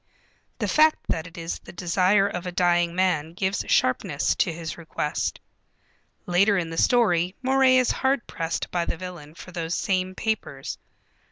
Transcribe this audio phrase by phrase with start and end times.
[0.57, 4.75] The fact that it is the desire of a dying man gives sharpness to his
[4.75, 5.39] request.
[6.25, 10.79] Later in the story Moray is hard pressed by the villain for those same papers.